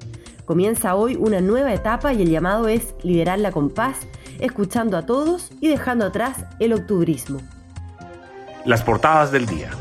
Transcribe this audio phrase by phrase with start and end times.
[0.48, 3.98] Comienza hoy una nueva etapa y el llamado es liderarla con paz,
[4.40, 7.38] escuchando a todos y dejando atrás el octubrismo.
[8.64, 9.72] Las portadas del día.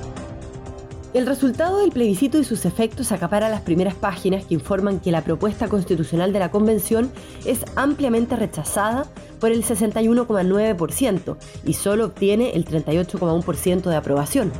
[1.14, 5.22] El resultado del plebiscito y sus efectos acapara las primeras páginas que informan que la
[5.22, 7.14] propuesta constitucional de la Convención
[7.46, 9.06] es ampliamente rechazada
[9.40, 14.52] por el 61,9% y solo obtiene el 38,1% de aprobación.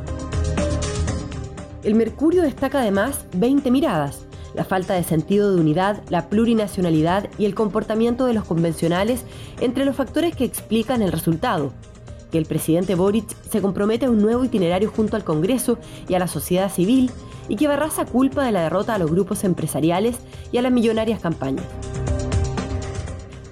[1.84, 7.44] El Mercurio destaca además 20 miradas, la falta de sentido de unidad, la plurinacionalidad y
[7.44, 9.24] el comportamiento de los convencionales
[9.60, 11.72] entre los factores que explican el resultado.
[12.30, 16.18] Que el presidente Boric se compromete a un nuevo itinerario junto al Congreso y a
[16.18, 17.10] la sociedad civil
[17.48, 20.16] y que barraza culpa de la derrota a los grupos empresariales
[20.52, 21.64] y a las millonarias campañas.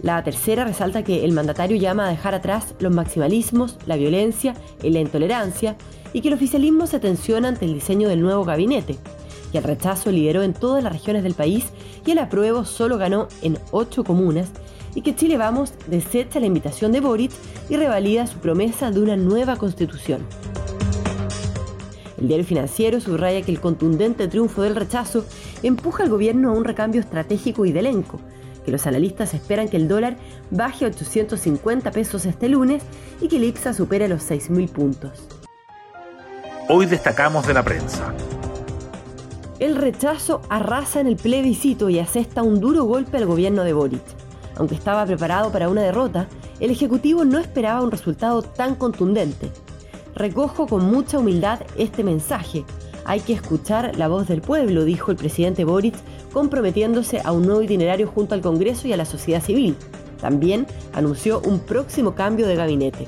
[0.02, 4.90] La tercera resalta que el mandatario llama a dejar atrás los maximalismos, la violencia y
[4.90, 5.76] la intolerancia
[6.12, 8.98] y que el oficialismo se tensiona ante el diseño del nuevo gabinete,
[9.56, 11.64] que el rechazo lideró en todas las regiones del país
[12.04, 14.50] y el apruebo solo ganó en ocho comunas
[14.94, 17.32] y que Chile Vamos desecha la invitación de Boric
[17.70, 20.20] y revalida su promesa de una nueva constitución.
[22.18, 25.24] El diario financiero subraya que el contundente triunfo del rechazo
[25.62, 28.20] empuja al gobierno a un recambio estratégico y de elenco,
[28.66, 30.18] que los analistas esperan que el dólar
[30.50, 32.82] baje a 850 pesos este lunes
[33.22, 35.28] y que el IPSA supere los 6.000 puntos.
[36.68, 38.12] Hoy destacamos de la prensa.
[39.58, 44.02] El rechazo arrasa en el plebiscito y asesta un duro golpe al gobierno de Boric.
[44.56, 46.28] Aunque estaba preparado para una derrota,
[46.60, 49.50] el Ejecutivo no esperaba un resultado tan contundente.
[50.14, 52.66] Recojo con mucha humildad este mensaje.
[53.06, 55.94] Hay que escuchar la voz del pueblo, dijo el presidente Boric,
[56.34, 59.74] comprometiéndose a un nuevo itinerario junto al Congreso y a la sociedad civil.
[60.20, 63.06] También anunció un próximo cambio de gabinete.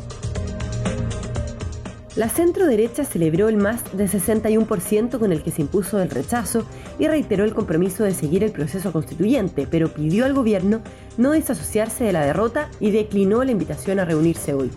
[2.19, 6.65] La centro derecha celebró el más de 61% con el que se impuso el rechazo
[6.99, 10.81] y reiteró el compromiso de seguir el proceso constituyente, pero pidió al gobierno
[11.17, 14.73] no desasociarse de la derrota y declinó la invitación a reunirse hoy.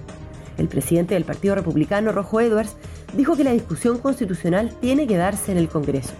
[0.59, 2.75] El presidente del Partido Republicano, Rojo Edwards,
[3.18, 6.13] dijo que la discusión constitucional tiene que darse en el Congreso.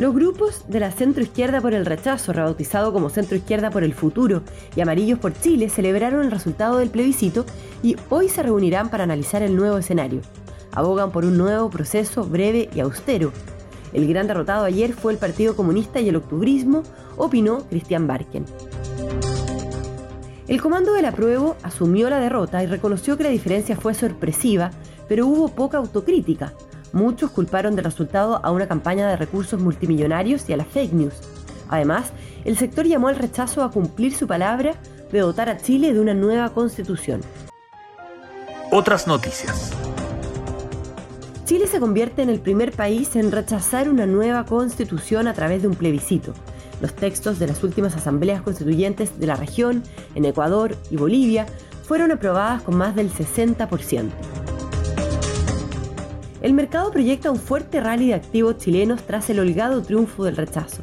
[0.00, 3.92] Los grupos de la centro izquierda por el rechazo, rebautizado como centro izquierda por el
[3.92, 4.40] futuro
[4.74, 7.44] y amarillos por Chile, celebraron el resultado del plebiscito
[7.82, 10.20] y hoy se reunirán para analizar el nuevo escenario.
[10.72, 13.32] Abogan por un nuevo proceso breve y austero.
[13.92, 16.82] El gran derrotado ayer fue el Partido Comunista y el octubrismo,
[17.16, 18.44] opinó Cristian Barken.
[20.46, 24.70] El comando del apruebo asumió la derrota y reconoció que la diferencia fue sorpresiva,
[25.08, 26.52] pero hubo poca autocrítica
[26.92, 31.14] Muchos culparon del resultado a una campaña de recursos multimillonarios y a las fake news.
[31.68, 32.12] Además,
[32.44, 34.74] el sector llamó al rechazo a cumplir su palabra
[35.12, 37.20] de dotar a Chile de una nueva constitución.
[38.72, 39.72] Otras noticias.
[41.44, 45.66] Chile se convierte en el primer país en rechazar una nueva constitución a través de
[45.66, 46.34] un plebiscito.
[46.80, 49.82] Los textos de las últimas asambleas constituyentes de la región,
[50.14, 51.46] en Ecuador y Bolivia,
[51.82, 54.08] fueron aprobadas con más del 60%.
[56.40, 60.82] El mercado proyecta un fuerte rally de activos chilenos tras el holgado triunfo del rechazo.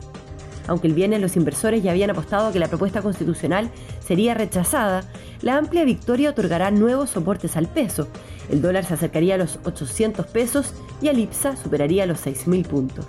[0.67, 3.71] Aunque el viernes los inversores ya habían apostado que la propuesta constitucional
[4.05, 5.05] sería rechazada,
[5.41, 8.07] la amplia victoria otorgará nuevos soportes al peso.
[8.49, 13.05] El dólar se acercaría a los 800 pesos y al IPSA superaría los 6.000 puntos.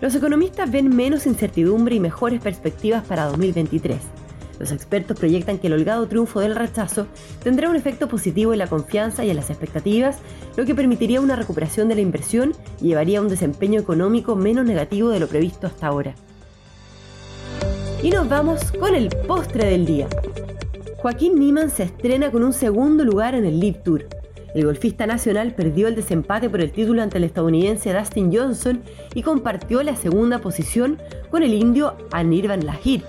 [0.00, 3.98] Los economistas ven menos incertidumbre y mejores perspectivas para 2023.
[4.58, 7.06] Los expertos proyectan que el holgado triunfo del rechazo
[7.42, 10.18] tendrá un efecto positivo en la confianza y en las expectativas,
[10.56, 14.64] lo que permitiría una recuperación de la inversión y llevaría a un desempeño económico menos
[14.64, 16.14] negativo de lo previsto hasta ahora.
[18.04, 20.06] Y nos vamos con el postre del día.
[20.98, 24.06] Joaquín Niemann se estrena con un segundo lugar en el Lead Tour.
[24.54, 28.82] El golfista nacional perdió el desempate por el título ante el estadounidense Dustin Johnson
[29.14, 30.98] y compartió la segunda posición
[31.30, 33.02] con el indio Anirban Lahir.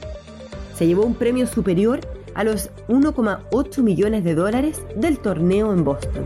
[0.78, 2.00] Se llevó un premio superior
[2.34, 6.26] a los 1,8 millones de dólares del torneo en Boston.